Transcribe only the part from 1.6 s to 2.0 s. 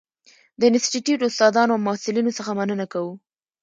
او